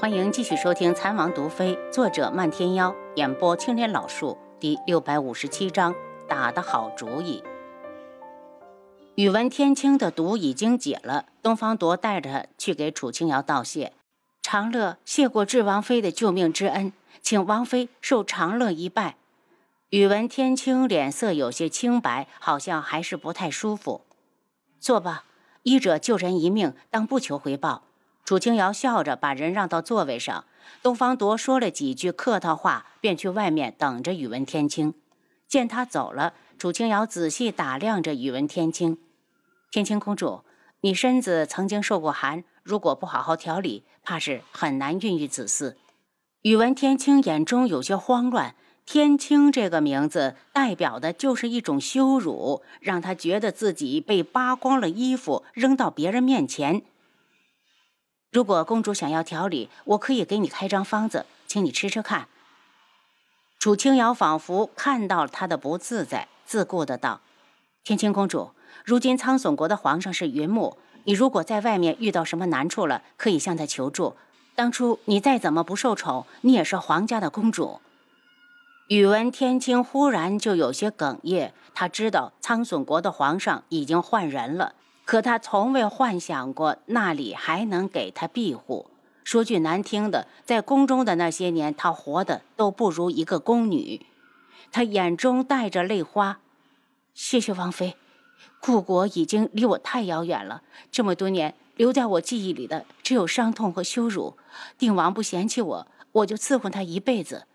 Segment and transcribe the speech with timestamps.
[0.00, 5.92] 欢迎继续收听《残王毒妃》，作者漫天妖，演播青莲老树，第六百五十七章，
[6.28, 7.42] 打的好主意。
[9.16, 13.92] 宇文天青的毒已经解了，东方铎带着去给楚清瑶道谢。
[14.40, 19.16] 长乐谢过智王妃的救命之恩，请王妃受长乐一拜。
[19.90, 24.02] 宇文天青脸色有些清白，好像还是不太舒服。
[24.78, 25.24] 坐吧，
[25.64, 27.82] 医者救人一命，当不求回报。
[28.28, 30.44] 楚清瑶笑着把人让到座位上，
[30.82, 34.92] 东方铎说了几句客套话，便去外面等着宇文天青。
[35.48, 38.98] 见他走了，楚清瑶仔细打量着宇文天青。
[39.70, 40.42] 天青公主，
[40.82, 45.76] 你身子曾经受过寒，如果不好好调理，怕是很难孕育子嗣。
[46.42, 56.82] 宇文天青眼中有些慌乱，天青这个名字代表的就是一种羞辱，让他觉得自己被扒光了衣服扔到别人面前。
[58.30, 62.28] 如果公主想要调理，我可以给你开张方子，请你吃吃看。
[63.58, 67.22] 楚清瑶仿佛看到了他的不自在，自顾的道
[67.82, 68.50] ：“天青公主，
[68.84, 74.14] 如今苍隼国的皇上是云木，你如果在外面遇到什么难处了，可以向他求助。
[74.54, 77.80] 当初你再怎么不受宠，你也是皇家的公主。”
[78.88, 84.74] 宇文天青忽然就有些哽咽，他知道苍隼国的皇上已经换人了。
[85.08, 88.90] 可他从未幻想过那里还能给他庇护。
[89.24, 94.04] 说句难听的，在宫中的那些年，他活的都不如一个宫女。
[94.70, 96.40] 他眼中带着泪花。
[97.14, 97.96] 谢谢王妃，
[98.60, 100.60] 故国已经离我太遥远了。
[100.92, 104.36] 这么多年，留在我记忆里的只有伤痛和羞辱。
[104.76, 107.46] 定王不嫌弃我，我就伺候他一辈子。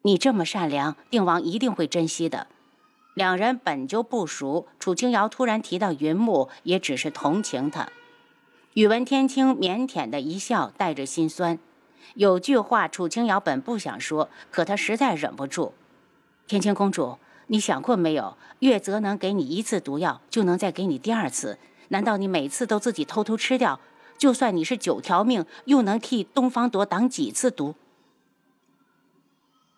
[0.00, 2.46] 你这么善良，定王一定会珍惜的。
[3.16, 7.88] 两人本就不熟，楚清瑶突然提到云木，也只是同情他。
[8.74, 11.58] 宇文天青腼腆的一笑，带着心酸。
[12.12, 15.72] 有句话，楚清瑶本不想说，可她实在忍不住。
[16.46, 18.36] 天青公主，你想过没有？
[18.58, 21.58] 月泽能给你一次毒药，就能再给你第二次。
[21.88, 23.80] 难道你每次都自己偷偷吃掉？
[24.18, 27.74] 就算你是九条命，又能替东方朵挡几次毒？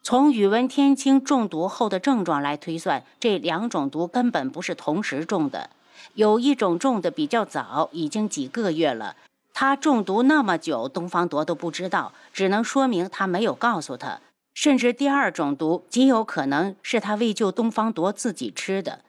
[0.09, 5.69] 从宇文天青中毒后的症状来推算，这两种毒根本不是同时中的。
[6.15, 9.17] 有一种中的比较早，已经几个月了。
[9.53, 14.23] 他中毒那么久，东方铎都不知道，只能说明他没有告诉他。
[14.55, 19.01] 甚至第二种毒极有可能是他为救东方铎自己吃的。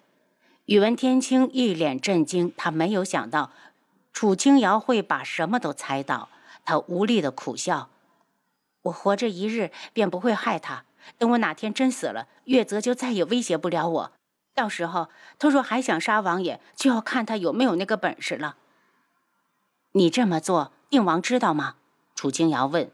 [0.65, 3.51] 宇文天青一脸震惊，他没有想到
[4.11, 6.27] 楚清瑶会把什么都猜到。
[6.65, 7.87] 他无力的苦笑
[8.83, 10.83] ：“我活着一日，便不会害他。”
[11.17, 14.11] 等我哪天真死了，月泽就再也威胁不了我。
[14.53, 18.57] 到时候他若还想杀王爷，就要看他有没有那个本事了。
[19.93, 21.75] 你这么做，定王知道吗？
[22.15, 22.91] 楚清瑶问。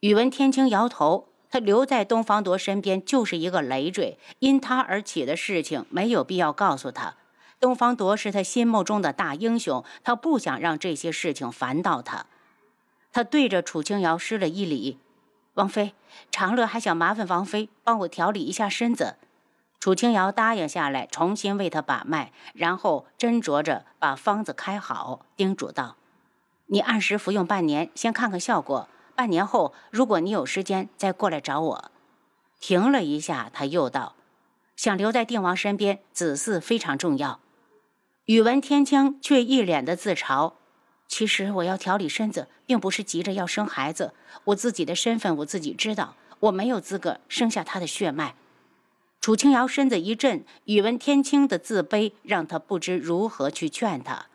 [0.00, 7.16] 宇文天青摇头，他留在东方铎身边就是一个累赘，因他而起的事情没有必要告诉他。
[7.60, 12.26] 东方铎是他心目中的大英雄，他不想让这些事情烦到他。
[13.12, 14.98] 他对着楚清瑶施了一礼。
[15.54, 15.94] 王妃，
[16.30, 19.16] 长乐还想麻烦王妃帮我调理一下身子。
[19.78, 25.96] 楚清瑶答应下来，重新为他把脉，然后斟酌着把方子开好，叮嘱道
[26.66, 28.88] ：“你按时服用半年，先看看效果。
[29.14, 31.90] 半年后，如果你有时间，再过来找我。”
[32.58, 34.16] 停了一下，他又道
[34.74, 37.38] ：“想留在定王身边，子嗣非常重要。”
[38.24, 40.54] 宇文天青却一脸的自嘲。
[41.06, 44.12] 其实我要调理身子，并不是急着要生孩子。
[44.44, 48.34] 我自己的身份我自己知道，我没有资格生下他的血脉。
[49.20, 54.26] 楚清瑶身子一震，宇文天青的自卑让他不知如何去劝他。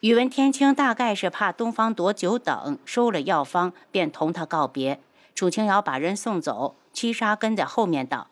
[0.00, 5.00] 宇文天青大概是怕东方铎久等，收了药方便同他告别。
[5.34, 8.28] 楚清瑶把人送走，七杀跟在后面道：“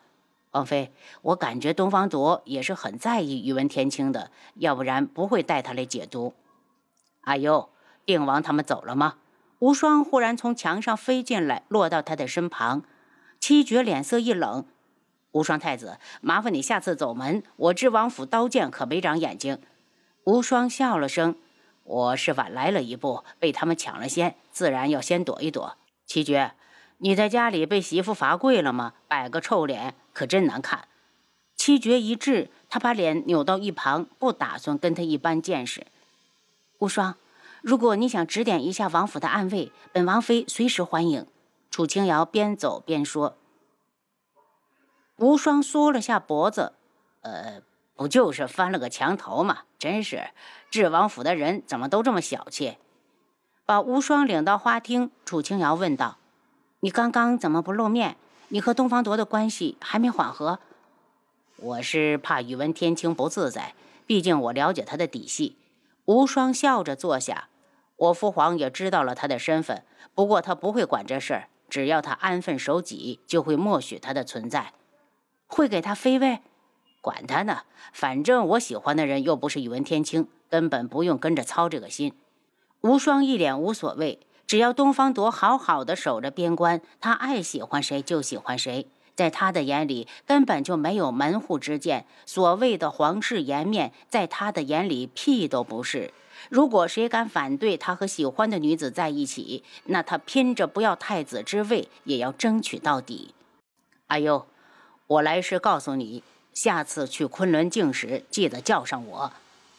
[0.52, 0.92] 王妃，
[1.22, 6.34] 我感觉东方铎也是很在意宇文天青的，要不然不会带他来解毒。”
[7.22, 7.70] 阿优，
[8.04, 9.14] 定王他们走了吗？
[9.58, 12.82] 无双忽然从墙上飞进来，落到他的身旁。
[13.38, 14.64] 七绝脸色一冷
[15.32, 19.58] ：“无双太子，麻烦你下次走门，我知王府刀剑可没长眼睛。”
[20.24, 21.36] 无双笑了声
[21.84, 25.76] ：“我是晚来了一步，被他们抢了先，自然要先躲一躲。”
[26.06, 26.52] 七绝，
[26.98, 28.94] 你在家里被媳妇罚跪了吗？
[29.06, 30.88] 摆个臭脸，可真难看。
[31.56, 35.86] 七绝一滞，他把脸扭到一旁，不打算跟他一般见识。
[36.82, 37.14] 无双，
[37.60, 41.28] 如果你想指点一下王府的暗卫，本王妃随时欢迎。
[41.70, 43.38] 楚清瑶边走边说。
[45.18, 46.72] 无双缩了下脖子，
[47.20, 47.62] 呃，
[47.94, 49.58] 不就是翻了个墙头吗？
[49.78, 50.30] 真是，
[50.72, 52.78] 智王府的人怎么都这么小气？
[53.64, 56.18] 把无双领到花厅，楚清瑶问道
[56.80, 58.16] ：“你刚刚怎么不露面？
[58.48, 60.58] 你和东方铎的关系还没缓和？”
[61.58, 65.56] 我是怕宇文天青不自在，毕竟我了解他的底细。
[66.04, 67.48] 无双笑着坐下。
[67.96, 69.84] 我父皇也知道了他的身份，
[70.14, 71.48] 不过他不会管这事儿。
[71.68, 74.74] 只要他安分守己，就会默许他的存在，
[75.46, 76.40] 会给他妃位。
[77.00, 77.62] 管他呢，
[77.92, 82.12] 反正我喜欢的人又不是宇文天青，根本不用跟着操这个心。
[82.82, 88.86] 无双一脸无所谓，只要东方铎好好的守着边关，他爱喜欢谁就喜欢谁。
[89.14, 92.06] 在他的眼里，根本就没有门户之见。
[92.24, 96.12] 所谓的皇室颜面，在他的眼里屁都不是。
[96.48, 103.34] 如果谁敢反对他和喜欢的女子在一起，那他拼着不要太子之位也要争取到底。
[104.08, 104.46] 阿优，
[105.06, 109.32] 我来是告诉你，下次去昆仑镜时记得叫上我。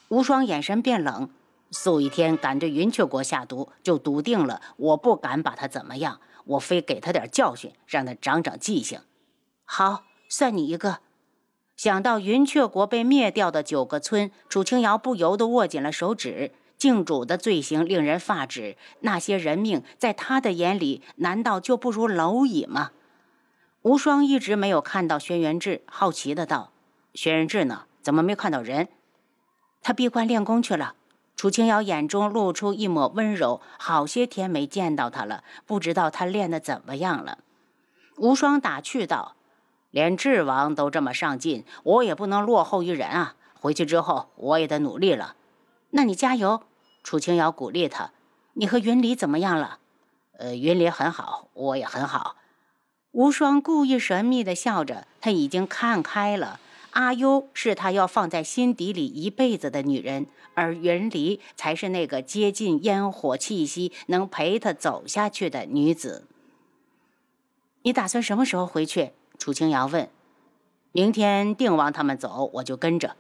[0.08, 1.30] 无双眼神变冷，
[1.72, 9.02] 素一天敢对云雀国下毒，就笃定了我不敢把他怎么样，我非给他点教训，让他长长记性。
[9.66, 11.00] 好，算你一个。
[11.76, 16.52] 想到云雀国被灭掉的九个村，楚清瑶不由得握紧了手指。
[16.78, 22.92] 靖主的罪行令人发指，那些人命在他的眼里难道就不如蝼蚁吗？
[23.84, 26.72] 无双一直没有看到轩辕志，好奇的道
[27.16, 27.86] ：“轩辕志呢？
[28.02, 28.90] 怎么没看到人？”
[29.82, 30.96] 他闭关练功去了。
[31.36, 37.40] 楚清瑶眼中露出一抹温柔，好些天没见到他了，不知道他练得怎么样了。
[38.18, 39.36] 无双打趣道。
[39.94, 43.36] 连智王都这么上进，我也不能落后于人啊！
[43.54, 45.36] 回去之后，我也得努力了。
[45.92, 46.64] 那你加油！
[47.04, 48.10] 楚清瑶鼓励他。
[48.54, 49.78] 你和云离怎么样了？
[50.40, 52.38] 呃，云离很好，我也很好。
[53.12, 56.60] 无双故意神秘的笑着，他已经看开了。
[56.94, 60.26] 阿优是他要放在心底里一辈子的女人，
[60.56, 66.26] 而云离才是那个接近烟火气息、能陪他走下去的女子。
[67.84, 69.12] 你打算什么时候回去？
[69.44, 70.08] 楚清瑶问
[70.94, 73.18] ：“明天定王他们走，我就跟着。”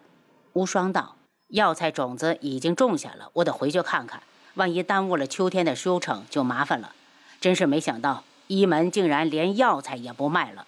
[0.53, 1.17] 无双道
[1.51, 4.23] ：“药材种子已经种下了，我得回去看看。
[4.53, 6.93] 万一耽误了秋天的收成，就麻烦了。
[7.41, 10.65] 真是没想到，一门竟然连药材也不卖了。”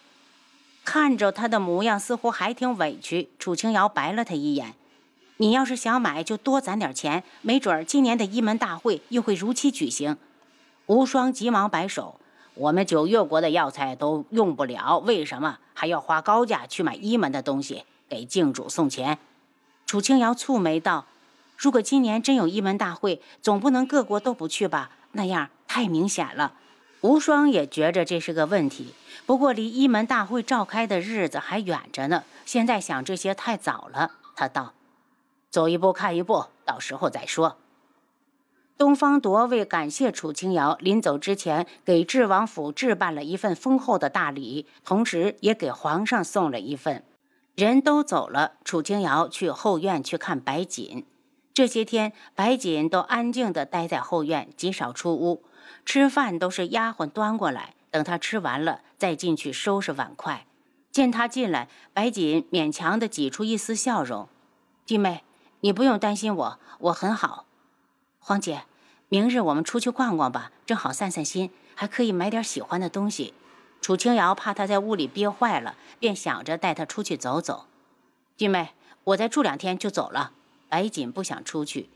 [0.84, 3.30] 看着他的模样，似乎还挺委屈。
[3.40, 4.74] 楚清瑶白了他一眼
[5.40, 10.18] ：“你要是想买，就多攒点钱，没准儿今年的一门大会又会如期举行。”
[10.88, 12.20] 无双急忙摆手。
[12.56, 19.18] 我们九月国的药材都用不了，为什么还要花高价去买一门的东西给靖主送钱？
[19.86, 21.06] 楚清瑶蹙眉道
[21.58, 24.92] ：“如果今年真有一门大会，总不能各国都不去吧？
[25.12, 26.54] 那样太明显了。”
[27.02, 34.14] 无双也觉着这是个问题，不过离一门大会召开的日子还远着呢，现在想这些太早了。
[34.36, 34.74] 他道
[35.52, 37.58] ：“走一步看一步，到时候再说。”
[38.78, 47.04] 东方铎为感谢楚清瑶，临走之前给智王府置办了一份丰厚的大礼，同时也给皇上送了一份。
[47.56, 51.06] 人都走了，楚清瑶去后院去看白锦。
[51.54, 55.42] 这些天，白锦都安静地待在后院，极少出屋。
[55.86, 60.46] 吃饭都是丫鬟端过来，等他吃完了再进去收拾碗筷。
[60.92, 64.28] 见他进来，白锦勉强地挤出一丝笑容
[64.86, 65.24] ：“弟妹，
[65.62, 67.46] 你不用担心我，我很好。”
[68.28, 68.64] 黄姐，
[69.08, 73.36] 明日我们出去逛逛吧，正好散散心，还可以买点喜欢的东西。
[73.82, 77.68] 楚清瑶怕他在屋里憋坏了，便想着带他出去走走。
[78.36, 78.72] 弟妹，
[79.04, 80.32] 我再住两天就走了。
[80.68, 81.88] 白锦不想出去。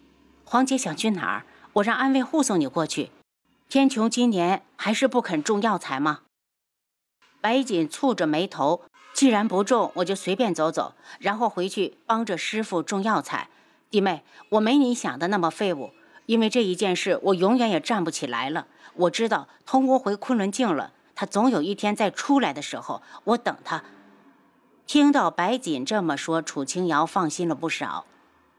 [0.46, 1.46] 黄姐想去哪儿？
[1.74, 3.10] 我让安卫护送你过去。
[3.68, 6.20] 天穹今年还是不肯种药材吗？
[7.42, 8.84] 白锦蹙着眉头，
[9.16, 13.50] 既然不种，我就随便走走，然后回去帮着师傅种药材。
[13.90, 15.92] 弟妹，我没你想的那么废物。
[16.30, 18.68] 因为这一件事，我永远也站不起来了。
[18.94, 23.84] 我知道通屋回昆仑镜了，他总有一天再出来的时候，我等他。
[24.86, 28.06] 听到白锦这么说，楚清瑶放心了不少。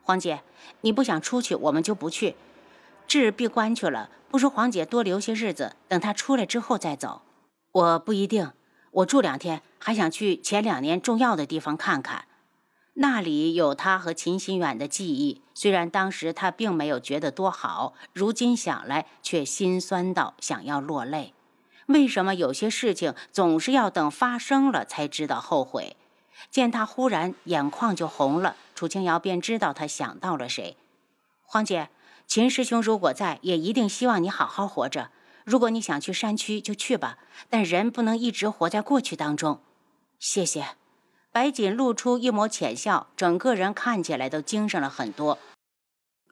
[0.02, 0.42] 黄姐，
[0.80, 2.34] 你不想出去，我们就不去。
[3.06, 7.22] 志闭关去了，不如黄姐多留些日子，等他出来之后再走。
[7.70, 8.50] 我不一定，
[8.90, 12.24] 我住两天，还想去前两年重要的地方看看。
[13.02, 21.33] 那里有他和秦心远的记忆，虽然当时他并没有觉得多好，如今想来却心酸到想要落泪。
[21.87, 25.97] 为什么有些事情总是要等发生了才知道后悔？
[26.50, 30.76] 见他忽然眼眶就红了，楚清瑶便知道他想到了谁。
[31.40, 31.88] 黄姐，
[32.26, 35.11] 秦师兄如果在，也一定希望你好好活着。
[35.45, 37.16] 如果你想去山区，就去吧，
[37.49, 39.62] 但人不能一直活在过去当中。
[40.19, 40.79] 谢谢。
[41.32, 45.38] 白锦露出一抹浅笑，整个人看起来都精神了很多。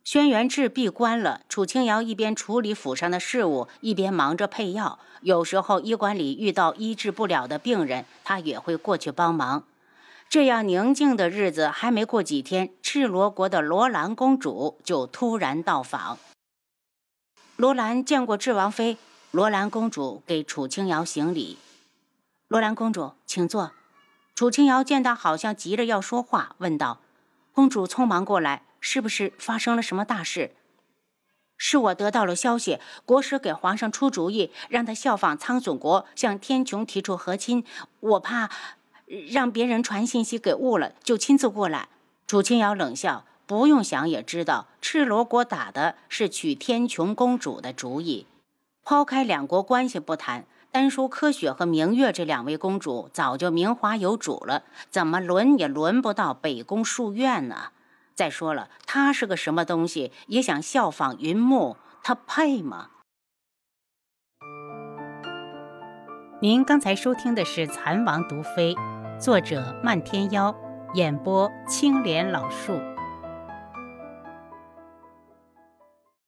[0.02, 4.98] 轩辕志闭关了，楚清瑶一边处理府上的事务，一边忙着配药。
[5.20, 9.64] 有时候医馆里遇到医治不了的病人，他也会过去帮忙。
[10.28, 16.18] 这样宁静的日子还没过几天，赤罗国的罗兰公主就突然到访。
[17.56, 18.96] 罗兰见过智王妃，
[19.30, 21.58] 罗兰公主给楚清瑶行礼。
[22.48, 23.72] 罗兰公主，请坐。
[24.38, 27.00] 楚清瑶见他好像急着要说话，问道
[27.52, 30.54] ：“公主匆忙过来。”是不是发生了什么大事？
[31.56, 37.64] 是我得到了消息，国师给皇上出主意，让他效仿苍隼国，向天穹提出和亲。
[37.98, 38.48] 我怕
[39.28, 41.88] 让别人传信息给误了，就亲自过来。
[42.28, 48.28] 楚清瑶冷笑，不用想也知道，赤罗国打的是娶天穹公主的主意。
[48.84, 57.72] 抛开两国关系不谈，单说柯雪和明月这两位公主，早就名花有主了，怎么轮也轮不到北宫书院呢？
[58.14, 62.90] 再说了，他是个什么东西，也想效仿云木，他配吗？
[66.40, 68.74] 您刚才收听的是《蚕王毒妃》，
[69.20, 70.54] 作者漫天妖，
[70.94, 72.78] 演播青莲老树。